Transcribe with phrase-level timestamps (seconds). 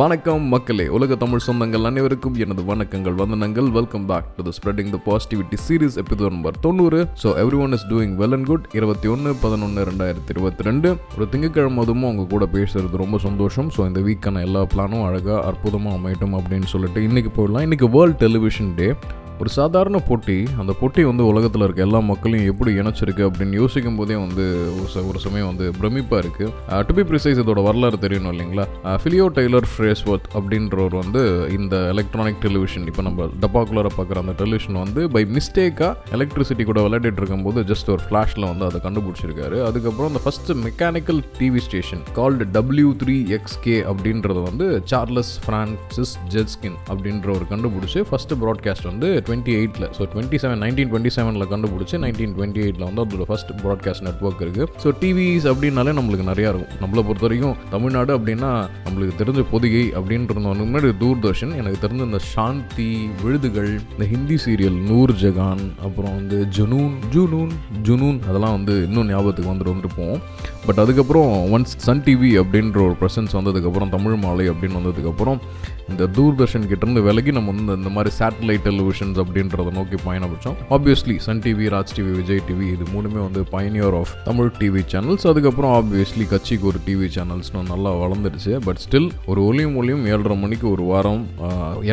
[0.00, 3.68] வணக்கம் மக்களே உலக தமிழ் சொந்தங்கள் அனைவருக்கும் எனது வணக்கங்கள் வந்தனங்கள்.
[3.76, 7.00] Welcome back to the spreading the positivity series episode number தொண்ணூறு.
[7.22, 11.26] So every one is doing well and good இருபத்தி ஒன்று பதினொன்று ரெண்டாயிரத்தி இருபத்தி ரெண்டு ஒரு
[11.32, 13.70] திங்கக்கிழமை அதுவும் உங்க கூட பேசுறது ரொம்ப சந்தோஷம்.
[13.76, 17.66] ஸோ இந்த வீக்கான எல்லா பிளானும் அழகாக அற்புதமாக அமையட்டும் அப்படின்னு சொல்லிட்டு இன்னைக்கு போயிடலாம்.
[17.68, 18.88] இன்னைக்கு வேர்ல்ட் டெலிவிஷன் டே
[19.40, 24.16] ஒரு சாதாரண போட்டி அந்த போட்டி வந்து உலகத்தில் இருக்க எல்லா மக்களையும் எப்படி இணைச்சிருக்கு அப்படின்னு யோசிக்கும் போதே
[24.16, 24.44] வந்து
[24.74, 26.50] ஒரு ச- ஒரு சமயம் வந்து பிரமிப்பாக இருக்குது
[26.84, 28.64] டு பி ப்ரிசைஸ் இதோட வரலாறு தெரியணும் இல்லைங்களா?
[28.96, 31.22] ஃபிலியோ டெய்லர் ஃப்ரேஸ்வர்த் அப்படின்றவர் வந்து
[31.58, 37.20] இந்த எலக்ட்ரானிக் டெலிவிஷன் இப்போ நம்ம டப்பாக்குள்ளார பார்க்குற அந்த டெலிவிஷன் வந்து பை மிஸ்டேக்காக எலக்ட்ரிசிட்டி கூட விளையாடிட்டு
[37.20, 39.58] இருக்கும்போது ஜஸ்ட் ஒரு ஃப்ளாஷில் வந்து அதை கண்டுபிடிச்சிருக்காரு.
[39.64, 46.78] அதுக்கப்புறம் அந்த first mechanical TV station called W three X K அப்படின்றது வந்து சார்லஸ் ஃப்ரான்சிஸ் ஜெட்ஸ்கின்
[46.88, 52.34] அப்படின்றவர் கண்டுபிடிச்சி ஃபஸ்ட்டு ப்ராட்காஸ்ட் வந்து டுவெண்ட்டி எயிட்டில் so twenty seven nineteen twenty செவனில் கண்டுபிடிச்சி நைன்டீன்
[52.36, 56.80] டுவெண்ட்டி எயிட்டில் வந்து அதோட ஃபஸ்ட் ப்ராட்காஸ்ட் நெட்ஒர்க் இருக்குது ஸோ டிவிஸ் அப்படின்னாலே நம்மளுக்கு நிறையா இருக்கும்.
[56.80, 58.50] நம்மளை பொறுத்த வரைக்கும் தமிழ்நாடு அப்படின்னா
[58.84, 62.88] நம்மளுக்கு தெரிஞ்ச பொதிகை அப்படின்றது முன்னாடி தூர்தர்ஷன் எனக்கு தெரிஞ்ச இந்த சாந்தி
[63.22, 67.52] விழுதுகள் இந்த ஹிந்தி சீரியல் நூர் ஜகான் அப்புறம் வந்து ஜுனூன் ஜுனூன்
[67.82, 70.16] ஜுனூன் அதெல்லாம் வந்து இன்னும் ஞாபகத்துக்கு வந்துட்டு வந்துருப்போம்
[70.66, 75.38] பட் அதுக்கப்புறம் ஒன்ஸ் சன் டிவி அப்படின்ற ஒரு ப்ரெசன்ஸ் வந்ததுக்கப்புறம் தமிழ் மாலை அப்படின்னு வந்ததுக்கப்புறம்
[75.90, 80.58] இந்த தூர்தர்ஷன் கிட்டேருந்து விலகி நம்ம வந்து இந்த மாதிரி சேட்டலைட் டெலிவிஷன்ஸ் அப்படின்றத நோக்கி பயணப்பட்டோம்.
[80.76, 85.26] Obviously Sun TV Raj TV Vijay TV இது மூணுமே வந்து pioneer of Tamil TV channels
[85.30, 88.52] அதுக்கப்புறம் ஆப்வியஸ்லி கட்சிக்கு ஒரு டிவி சேனல்ஸ்னு நல்லா வளர்ந்துடுச்சு.
[88.66, 91.24] பட் ஸ்டில் ஒரு ஒளியும் ஒளியும் ஏழரை மணிக்கு ஒரு வாரம்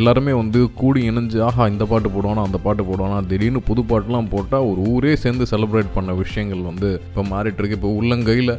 [0.01, 4.69] எல்லாருமே வந்து கூடி இணைஞ்சு ஆஹா இந்த பாட்டு போடுவானா அந்த பாட்டு போடுவானா திடீர்னு புது பாட்டுலாம் போட்டால்
[4.71, 7.79] ஒரு ஊரே சேர்ந்து செலிப்ரேட் பண்ண விஷயங்கள் வந்து இப்போ மாறிட்டு இருக்கு.
[7.81, 8.55] இப்போ உள்ளங்கையில்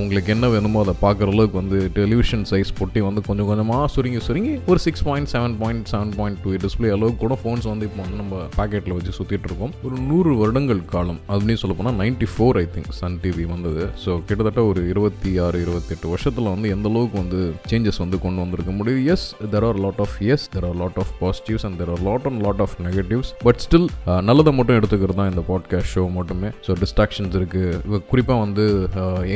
[0.00, 4.54] உங்களுக்கு என்ன வேணுமோ அதை பார்க்குற அளவுக்கு வந்து டெலிவிஷன் சைஸ் பொட்டி வந்து கொஞ்சம் கொஞ்சமாக சுருங்கி சுருங்கி
[4.72, 8.20] ஒரு six point seven point seven point two display அளவுக்கு கூட ஃபோன்ஸ் வந்து இப்போ வந்து
[8.22, 9.72] நம்ம பாக்கெட்டில் வச்சு சுற்றிட்டு இருக்கோம்.
[9.86, 13.84] ஒரு நூறு வருடங்கள் காலம் அப்படின்னு சொல்ல போனால் ninety four I think Sun TV வந்தது.
[14.04, 17.40] ஸோ கிட்டத்தட்ட ஒரு இருபத்தி ஆறு இருபத்தெட்டு வருஷத்தில் வந்து எந்த அளவுக்கு வந்து
[17.72, 21.12] சேஞ்சஸ் வந்து கொண்டு வந்திருக்க முடியும் yes there are lot of yes there are lot of
[21.22, 23.88] positives and there are lot and lot of negatives but still
[24.30, 26.50] நல்லதை மட்டும் எடுத்துக்கிறது தான் இந்த பாட்காஸ்ட் ஷோ மட்டுமே.
[26.66, 28.64] ஸோ டிஸ்ட்ராக்ஷன்ஸ் இருக்குது குறிப்பாக வந்து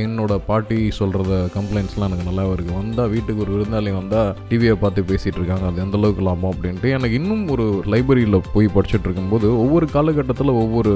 [0.03, 5.41] என்னோட பாட்டி சொல்கிறத கம்ப்ளைண்ட்ஸ்லாம் எனக்கு நல்லா இருக்குது வந்தால் வீட்டுக்கு ஒரு விருந்தாளி வந்தால் டிவியை பார்த்து பேசிகிட்டு
[5.41, 5.67] இருக்காங்க.
[5.71, 10.93] அது எந்த அளவுக்கு லாபம் அப்படின்ட்டு எனக்கு இன்னும் ஒரு லைப்ரரியில் போய் படிச்சுட்டு இருக்கும்போது ஒவ்வொரு காலகட்டத்தில் ஒவ்வொரு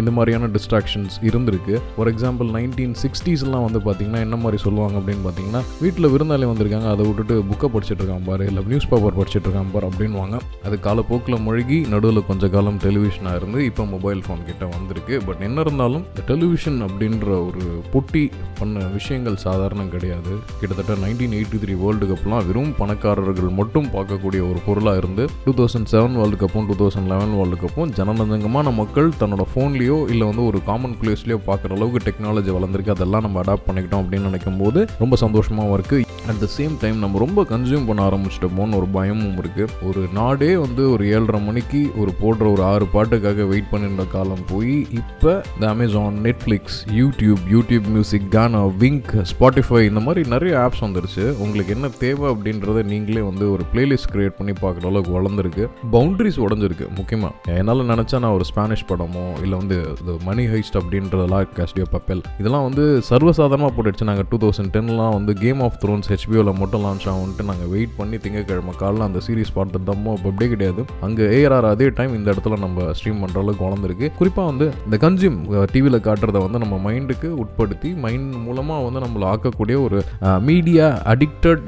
[0.00, 1.74] இந்த மாதிரியான டிஸ்ட்ராக்ஷன்ஸ் இருந்திருக்கு.
[1.96, 6.88] ஃபார் எக்ஸாம்பிள் நைன்டீன் சிக்ஸ்டீஸ்லாம் வந்து பார்த்தீங்கன்னா என்ன மாதிரி சொல்லுவாங்க அப்படின்னு பார்த்தீங்கன்னா வீட்டில் விருந்தாளி வந்திருக்காங்க.
[6.94, 11.42] அதை விட்டுட்டு புக்கை படிச்சுட்டு இருக்கான் பாரு இல்லை நியூஸ் பேப்பர் படிச்சுட்டு இருக்கான் பாரு அப்படின்வாங்க அது காலப்போக்கில்
[11.46, 15.14] மூழ்கி நடுவில் கொஞ்ச காலம் டெலிவிஷனாக இருந்து இப்போ மொபைல் ஃபோன் கிட்ட வந்திருக்கு.
[15.26, 18.23] பட் என்ன இருந்தாலும் டெலிவிஷன் அப்படின்ற ஒரு பொட்டி
[18.58, 20.32] பண்ண விஷயங்கள் சாதாரணம் கிடையாது.
[20.60, 25.90] கிட்டத்தட்ட நைன்டீன் எயிட்டி த்ரீ வேர்ல்டு கப்லாம் வெறும் பணக்காரர்கள் மட்டும் பார்க்கக்கூடிய ஒரு பொருளாக இருந்து டூ தௌசண்ட்
[25.94, 30.60] செவன் வேர்ல்டு கப்பும் டூ தௌசண்ட் லெவன் வேர்ல்டு கப்பும் ஜனநஞ்சங்கமான மக்கள் தன்னோட ஃபோன்லேயோ இல்லை வந்து ஒரு
[30.70, 32.96] காமன் பிளேஸ்லேயோ பார்க்குற அளவுக்கு டெக்னாலஜி வளர்ந்துருக்கு.
[32.96, 37.18] அதெல்லாம் நம்ம அடாப்ட் பண்ணிக்கிட்டோம் அப்படின்னு நினைக்கும் போது ரொம்ப சந்தோஷமாகவும் இருக்குது அட் த சேம் டைம் நம்ம
[37.18, 42.44] ரொம்ப கன்சியூம் பண்ண ஆரம்பிச்சிட்டோமோன்னு ஒரு பயமும் இருக்குது ஒரு நாடே வந்து ஒரு ஏழரை மணிக்கு ஒரு போடுற
[42.52, 48.60] ஒரு ஆறு பாட்டுக்காக வெயிட் பண்ணிருந்த காலம் போய் இப்போ இந்த Amazon Netflix YouTube YouTube music Gaana
[48.82, 51.24] Wynk Spotify இந்த மாதிரி நிறைய ஆப்ஸ் வந்துருச்சு.
[51.44, 55.64] உங்களுக்கு என்ன தேவை அப்படின்றத நீங்களே வந்து ஒரு பிளேலிஸ்ட் கிரியேட் பண்ணி பார்க்குற அளவுக்கு வளர்ந்துருக்கு.
[55.94, 61.52] பவுண்ட்ரிஸ் உடஞ்சிருக்கு முக்கியமாக என்னால் நினச்சா நான் ஒரு ஸ்பானிஷ் படமோ இல்லை வந்து இந்த மணி ஹைஸ்ட் அப்படின்றதெல்லாம்
[61.58, 64.08] காஸ்டியோ பப்பல் இதெல்லாம் வந்து சர்வசாதாரணமாக போட்டுடுச்சு.
[64.10, 68.18] நாங்கள் டூ தௌசண்ட் டென்லாம் வந்து கேம் ஆஃப் த்ரோன்ஸ் ஹெச்பிஓவில் மட்டும் லான்ச் ஆகும்ட்டு நாங்கள் வெயிட் பண்ணி
[68.26, 70.84] திங்கக்கிழமை காலைல அந்த சீரிஸ் பார்த்துட்டு தம்மோ அப்போ அப்படியே கிடையாது.
[71.08, 74.08] அங்கே ஏஆர்ஆர் அதே டைம் இந்த இடத்துல நம்ம ஸ்ட்ரீம் பண்ணுற அளவுக்கு வளர்ந்துருக்கு.
[74.20, 75.40] குறிப்பாக வந்து இந்த கன்சியூம்
[75.74, 80.00] டிவியில் காட்டுறத வந்து நம்ம மைண்டுக்கு உட்படுத்தி மைண்ட் மூலமாக வந்து நம்மளை ஆக்கக்கூடிய ஒரு
[80.48, 81.64] மீடியா அடிக்டட்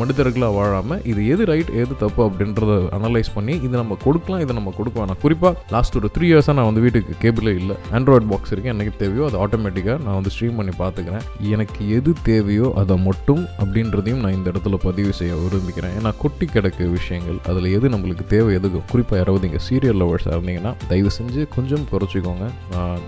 [0.00, 4.72] மனிதர்களாக வாழாமல் இது எது ரைட் எது தப்பு அப்படின்றத அனலைஸ் பண்ணி இது நம்ம கொடுக்கலாம் இதை நம்ம
[4.78, 5.20] கொடுக்க வேணாம்.
[5.24, 7.76] குறிப்பாக லாஸ்ட் ஒரு த்ரீ இயர்ஸாக நான் வந்து வீட்டுக்கு கேபிளே இல்லை.
[7.96, 11.24] ஆண்ட்ராய்ட் பாக்ஸ் இருக்குது எனக்கு தேவையோ அது ஆட்டோமேட்டிக்காக நான் வந்து ஸ்ட்ரீம் பண்ணி பார்த்துக்கிறேன்.
[11.56, 16.84] எனக்கு எது தேவையோ அதை மட்டும் அப்படின்றதையும் நான் இந்த இடத்துல பதிவு செய்ய விரும்பிக்கிறேன் ஏன்னா கொட்டி கிடக்கு
[16.98, 21.86] விஷயங்கள் அதில் எது நம்மளுக்கு தேவை எதுக்கு குறிப்பாக யாராவது இங்கே சீரியல் லவர்ஸாக இருந்தீங்கன்னா தயவு செஞ்சு கொஞ்சம்
[21.92, 22.46] குறைச்சிக்கோங்க.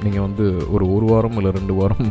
[0.04, 0.44] நீங்கள் வந்து
[0.74, 2.08] ஒரு ஒரு வாரம் இல்லை ரெண்டு வாரம்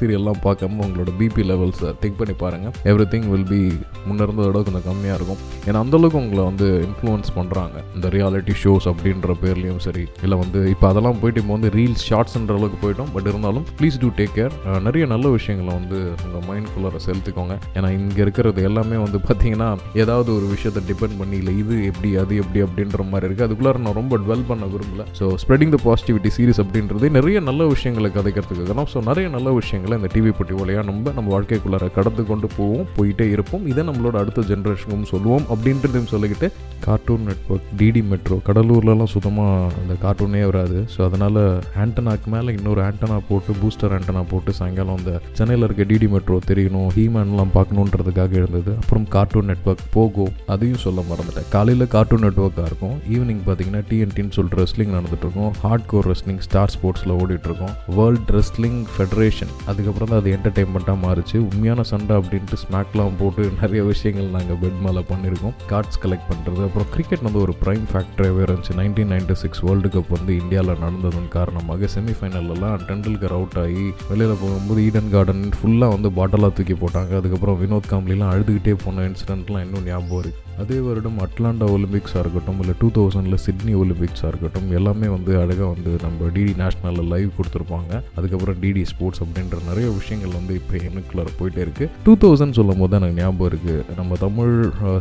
[0.00, 3.60] சீரியல்லாம் பார்க்காம உங்களோட பிபி லெவல்ஸை திங்க் பண்ணி பாருங்கள் எவ்ரி திங் வில் பி
[4.06, 5.40] முன்ன இருந்ததோட கொஞ்சம் கம்மியாக இருக்கும்.
[5.68, 10.86] ஏன்னா அந்தளவுக்கு உங்களை வந்து இன்ஃப்ளூயன்ஸ் பண்ணுறாங்க இந்த ரியாலிட்டி ஷோஸ் அப்படின்ற பேர்லேயும் சரி இல்லை வந்து இப்போ
[10.90, 13.10] அதெல்லாம் போயிட்டு இப்போ வந்து ரீல்ஸ் ஷார்ட்ஸ்ன்ற அளவுக்கு போயிட்டோம்.
[13.16, 14.54] பட் இருந்தாலும் ப்ளீஸ் டூ டேக் கேர்
[14.88, 17.56] நிறைய நல்ல விஷயங்களை வந்து உங்கள் மைண்ட்குள்ளார செலுத்துக்கோங்க.
[17.76, 19.70] ஏன்னா இங்கே இருக்கிறது எல்லாமே வந்து பார்த்தீங்கன்னா
[20.02, 23.98] ஏதாவது ஒரு விஷயத்தை டிபெண்ட் பண்ணி இல்லை இது எப்படி அது எப்படி அப்படின்ற மாதிரி இருக்குது அதுக்குள்ளார நான்
[24.00, 25.04] ரொம்ப டுவெல் பண்ண விரும்பல.
[25.20, 28.84] So spreading the positivity series அப்படின்றது நிறைய நல்ல விஷயங்களை கதைக்கிறதுக்கு.
[28.94, 32.86] ஸோ நிறைய நல்ல விஷயங்கள் விஷயங்களை இந்த டிவி பொட்டி வழியாக நம்ம நம்ம வாழ்க்கைக்குள்ளார கடந்து கொண்டு போவோம்
[32.96, 33.64] போயிட்டே இருப்போம்.
[33.72, 36.48] இதை நம்மளோட அடுத்த ஜென்ரேஷனுக்கும் சொல்லுவோம் அப்படின்றதையும் சொல்லிக்கிட்டு
[36.86, 40.78] கார்ட்டூன் நெட்ஒர்க் டிடி மெட்ரோ கடலூர்லலாம் சுத்தமாக அந்த கார்ட்டூனே வராது.
[40.94, 41.40] ஸோ அதனால்
[41.82, 46.90] ஆண்டனாக்கு மேலே இன்னொரு ஆண்டனா போட்டு பூஸ்டர் ஆண்டனா போட்டு சாயங்காலம் அந்த சென்னையில் இருக்க டிடி மெட்ரோ தெரியணும்
[46.96, 48.72] ஹீமேன்லாம் பார்க்கணுன்றதுக்காக இருந்தது.
[48.82, 51.48] அப்புறம் கார்ட்டூன் நெட்ஒர்க் போகோ அதையும் சொல்ல மறந்துட்டேன்.
[51.56, 52.96] காலையில் கார்ட்டூன் நெட்ஒர்க்காக இருக்கும்.
[53.14, 55.52] ஈவினிங் பார்த்தீங்கன்னா டிஎன்டின்னு சொல்லிட்டு ரெஸ்லிங் நடந்துட்டு இருக்கும்.
[55.64, 61.36] ஹார்ட் கோர் ரெஸ்லிங் ஸ்டார் ஸ்போர்ட்ஸில் ஓடிட்டுருக்கோம் வேர்ல்ட் ரெஸ்லிங் ஃபெடரேஷன் அதுக்கப்புறம் தான் அது என்டர்டைன்மெண்ட்டாக மாறிச்சு.
[61.48, 66.90] உண்மையான சண்டை அப்படின்ட்டு ஸ்மாக்லாம் போட்டு நிறைய விஷயங்கள் நாங்கள் பெட் மேலே பண்ணியிருக்கோம் கார்ட்ஸ் கலெக்ட் பண்ணுறது அப்புறம்
[66.94, 68.76] கிரிக்கெட் வந்து ஒரு ப்ரைம் ஃபேக்டராகவே இருந்துச்சு.
[68.80, 74.80] Nineteen ninety six world cup வந்து இந்தியாவில் நடந்ததன் காரணமாக செமிஃபைனல்லாம் டெண்டுல்கர் அவுட் ஆகி வெளியில் போகும்போது
[74.88, 77.12] ஈடன் கார்டன் ஃபுல்லாக வந்து பாட்டலாக தூக்கி போட்டாங்க.
[77.20, 82.74] அதுக்கப்புறம் வினோத் காம்லிலாம் அழுதுகிட்டே போன இன்சிடென்ட்லாம் இன்னும் ஞாபகம் இருக்குது அதே வருடம் அட்லாண்டா ஒலிம்பிக்ஸாக இருக்கட்டும் இல்லை
[82.80, 87.92] டூ தௌசண்டில் சிட்னி ஒலிம்பிக்ஸாக இருக்கட்டும் எல்லாமே வந்து அழகாக வந்து நம்ம டிடி நேஷ்னலில் லைவ் கொடுத்துருப்பாங்க.
[88.18, 92.96] அதுக்கப்புறம் டிடி ஸ்போர்ட்ஸ் அப்படின்ற நிறைய விஷயங்கள் வந்து இப்போ எனக்குள்ளார போயிட்டே இருக்குது டூ தௌசண்ட் சொல்லும் போது
[92.98, 94.54] எனக்கு ஞாபகம் இருக்குது நம்ம தமிழ்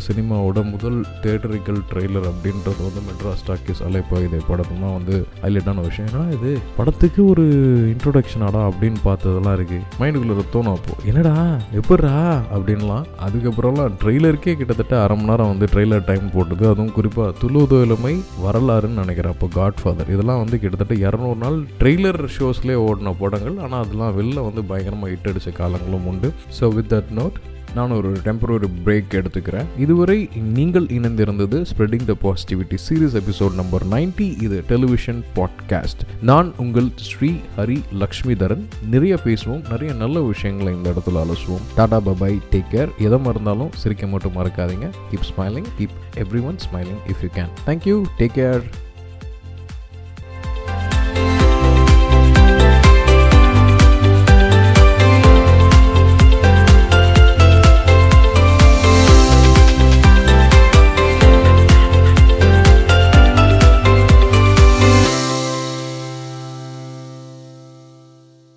[0.08, 6.10] சினிமாவோட முதல் தேட்டரிக்கல் ட்ரெய்லர் அப்படின்றது வந்து மெட்ராஸ் டாக்கிஸ் அலைப்பா இதே படத்து தான் வந்து ஹைலைட்டான விஷயம்.
[6.12, 6.52] ஏன்னா இது?
[6.80, 7.46] படத்துக்கு ஒரு
[7.94, 11.36] இன்ட்ரொடக்ஷன் ஆடா அப்படின்னு பார்த்ததெல்லாம் இருக்குது மைண்டுக்குள்ளே தோணும் அப்போது என்னடா?
[11.80, 12.14] எப்படா
[12.56, 13.06] அப்படின்லாம்.
[13.28, 16.64] அதுக்கப்புறம்லாம் ட்ரெய்லருக்கே கிட்டத்தட்ட அரை மணி நேரம் வந்து ட்ரெய்லர் டைம் போட்டது.
[16.72, 18.14] அதுவும் குறிப்பாக துளுதோலமை
[18.46, 19.34] வரலாறுன்னு நினைக்கிறேன்.
[19.36, 23.58] அப்போ காட் ஃபாதர் இதெல்லாம் வந்து கிட்டத்தட்ட இரநூறு நாள் ட்ரெய்லர் ஷோஸ்லேயே ஓடின படங்கள்.
[23.66, 26.32] ஆனால் அதெல்லாம் வெளில வந்து பயங்கரமாக ஹிட் அடித்த காலங்களும் உண்டு.
[26.60, 27.38] ஸோ வித் தட் நோட்
[27.78, 29.70] நான் ஒரு டெம்பரரி பிரேக் எடுத்துக்கிறேன்.
[29.84, 30.18] இதுவரை
[30.58, 37.32] நீங்கள் இணைந்திருந்தது spreading the positivity series episode number 90 இது டெலிவிஷன் பாட்காஸ்ட் நான் உங்கள் ஸ்ரீ
[37.58, 38.64] ஹரி லக்ஷ்மிதரன்.
[38.94, 41.68] நிறைய பேசுவோம் நிறைய நல்ல விஷயங்களை இந்த இடத்துல அலசுவோம்.
[41.80, 44.90] Tata bye bye take care எதை மறந்தாலும் சிரிக்க மட்டும் மறக்காதீங்க.
[45.12, 48.64] Keep smiling keep every one smiling if you can thank you take care